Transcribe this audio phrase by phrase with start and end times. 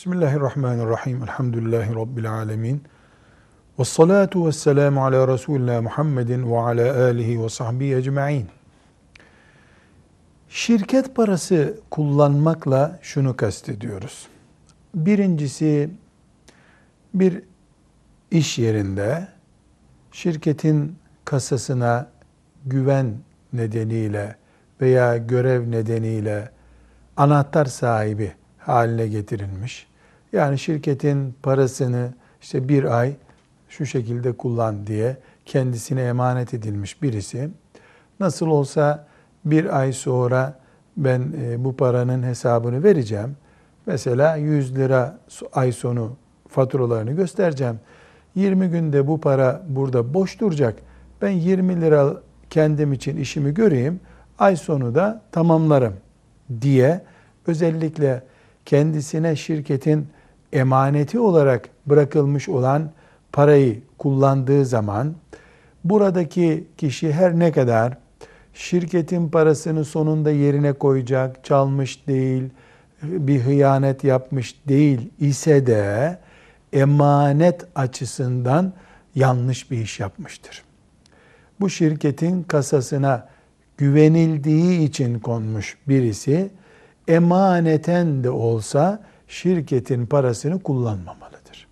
[0.00, 1.22] Bismillahirrahmanirrahim.
[1.22, 2.82] Elhamdülillahi Rabbil alemin.
[3.78, 8.48] Ve salatu ve selamu ala Resulina Muhammedin ve ala alihi ve sahbihi ecma'in.
[10.48, 14.28] Şirket parası kullanmakla şunu kastediyoruz.
[14.94, 15.90] Birincisi
[17.14, 17.42] bir
[18.30, 19.28] iş yerinde
[20.12, 22.08] şirketin kasasına
[22.66, 23.14] güven
[23.52, 24.36] nedeniyle
[24.80, 26.50] veya görev nedeniyle
[27.16, 29.89] anahtar sahibi haline getirilmiş.
[30.32, 33.12] Yani şirketin parasını işte bir ay
[33.68, 37.50] şu şekilde kullan diye kendisine emanet edilmiş birisi
[38.20, 39.06] nasıl olsa
[39.44, 40.58] bir ay sonra
[40.96, 43.36] ben e, bu paranın hesabını vereceğim.
[43.86, 45.18] Mesela 100 lira
[45.52, 46.16] ay sonu
[46.48, 47.80] faturalarını göstereceğim.
[48.34, 50.74] 20 günde bu para burada boş duracak.
[51.22, 52.14] Ben 20 lira
[52.50, 54.00] kendim için işimi göreyim.
[54.38, 55.94] Ay sonu da tamamlarım
[56.60, 57.00] diye
[57.46, 58.22] özellikle
[58.66, 60.06] kendisine şirketin
[60.52, 62.90] emaneti olarak bırakılmış olan
[63.32, 65.14] parayı kullandığı zaman
[65.84, 67.96] buradaki kişi her ne kadar
[68.54, 72.42] şirketin parasını sonunda yerine koyacak, çalmış değil,
[73.02, 76.18] bir hıyanet yapmış değil ise de
[76.72, 78.72] emanet açısından
[79.14, 80.62] yanlış bir iş yapmıştır.
[81.60, 83.28] Bu şirketin kasasına
[83.76, 86.50] güvenildiği için konmuş birisi
[87.08, 91.66] emaneten de olsa şirketin parasını kullanmamalıdır.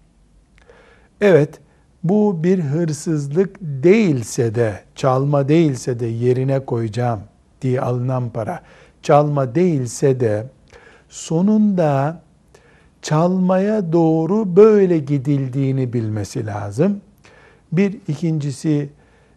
[1.21, 1.61] Evet,
[2.05, 7.21] bu bir hırsızlık değilse de, çalma değilse de yerine koyacağım
[7.63, 8.63] diye alınan para,
[9.03, 10.47] çalma değilse de
[11.09, 12.23] sonunda
[13.03, 17.01] çalmaya doğru böyle gidildiğini bilmesi lazım.
[17.73, 18.91] Bir ikincisi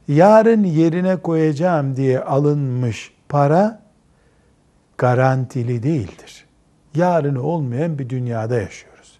[0.08, 3.82] yarın yerine koyacağım diye alınmış para
[4.98, 6.51] garantili değildir.
[6.96, 9.20] Yarını olmayan bir dünyada yaşıyoruz.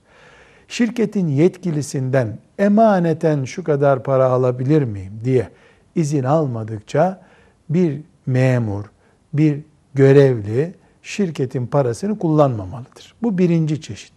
[0.68, 5.50] Şirketin yetkilisinden emaneten şu kadar para alabilir miyim diye
[5.96, 7.22] izin almadıkça
[7.70, 8.86] bir memur,
[9.34, 9.60] bir
[9.94, 13.16] görevli şirketin parasını kullanmamalıdır.
[13.22, 14.14] Bu birinci çeşit.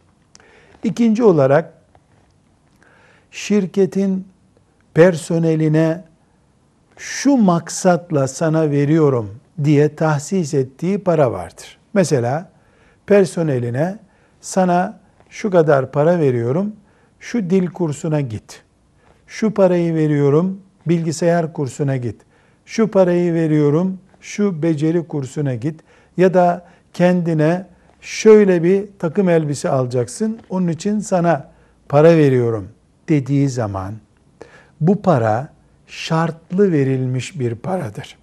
[0.84, 1.72] İkinci olarak
[3.30, 4.28] şirketin
[4.94, 6.04] personeline
[6.96, 11.78] şu maksatla sana veriyorum diye tahsis ettiği para vardır.
[11.94, 12.53] Mesela
[13.06, 13.98] personeline
[14.40, 15.00] sana
[15.30, 16.72] şu kadar para veriyorum,
[17.20, 18.62] şu dil kursuna git.
[19.26, 22.16] Şu parayı veriyorum, bilgisayar kursuna git.
[22.66, 25.80] Şu parayı veriyorum, şu beceri kursuna git.
[26.16, 27.66] Ya da kendine
[28.00, 31.50] şöyle bir takım elbise alacaksın, onun için sana
[31.88, 32.68] para veriyorum
[33.08, 33.94] dediği zaman
[34.80, 35.48] bu para
[35.86, 38.16] şartlı verilmiş bir paradır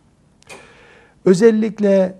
[1.26, 2.14] özellikle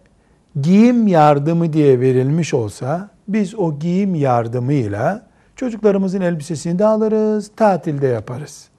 [0.62, 8.70] giyim yardımı diye verilmiş olsa biz o giyim yardımıyla çocuklarımızın elbisesini de alırız, tatilde yaparız.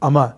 [0.00, 0.36] Ama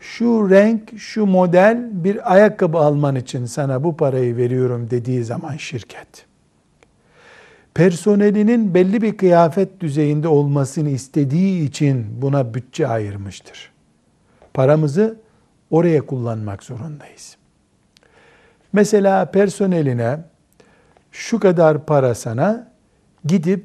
[0.00, 6.26] şu renk, şu model bir ayakkabı alman için sana bu parayı veriyorum dediği zaman şirket.
[7.74, 13.72] Personelinin belli bir kıyafet düzeyinde olmasını istediği için buna bütçe ayırmıştır.
[14.54, 15.16] Paramızı
[15.70, 17.36] oraya kullanmak zorundayız.
[18.72, 20.18] Mesela personeline
[21.12, 22.72] şu kadar para sana
[23.24, 23.64] gidip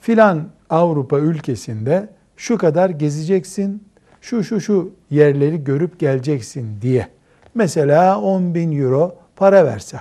[0.00, 3.84] filan Avrupa ülkesinde şu kadar gezeceksin,
[4.20, 7.08] şu şu şu yerleri görüp geleceksin diye.
[7.54, 10.00] Mesela 10 bin euro para verse.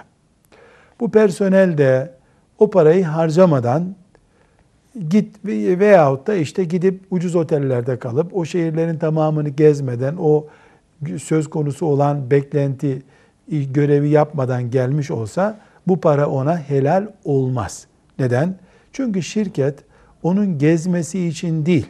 [1.00, 2.14] Bu personel de
[2.60, 3.96] o parayı harcamadan
[5.10, 10.48] git veyahut da işte gidip ucuz otellerde kalıp o şehirlerin tamamını gezmeden o
[11.18, 13.02] söz konusu olan beklenti
[13.48, 17.88] görevi yapmadan gelmiş olsa bu para ona helal olmaz.
[18.20, 18.56] Neden?
[18.94, 19.80] Çünkü şirket
[20.24, 21.88] onun gezmesi için değil,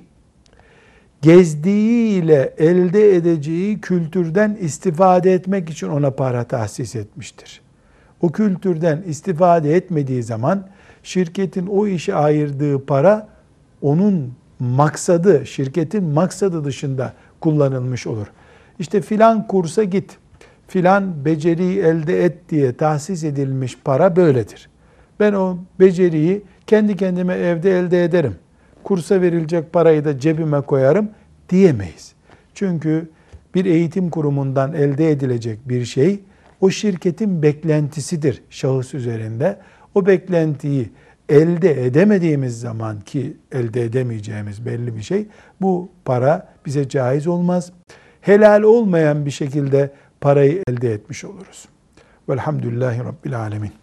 [1.21, 7.61] gezdiği ile elde edeceği kültürden istifade etmek için ona para tahsis etmiştir.
[8.21, 10.67] O kültürden istifade etmediği zaman
[11.03, 13.27] şirketin o işe ayırdığı para
[13.81, 18.27] onun maksadı, şirketin maksadı dışında kullanılmış olur.
[18.79, 20.17] İşte filan kursa git,
[20.71, 24.69] filan beceriyi elde et diye tahsis edilmiş para böyledir.
[25.19, 28.35] Ben o beceriyi kendi kendime evde elde ederim.
[28.83, 31.09] Kursa verilecek parayı da cebime koyarım
[31.49, 32.13] diyemeyiz.
[32.53, 33.09] Çünkü
[33.55, 36.19] bir eğitim kurumundan elde edilecek bir şey
[36.61, 39.57] o şirketin beklentisidir şahıs üzerinde.
[39.95, 40.89] O beklentiyi
[41.29, 45.27] elde edemediğimiz zaman ki elde edemeyeceğimiz belli bir şey
[45.61, 47.71] bu para bize caiz olmaz.
[48.21, 49.91] Helal olmayan bir şekilde
[50.21, 51.65] parayı elde etmiş oluruz.
[52.29, 53.80] Velhamdülillahi Rabbil Alemin.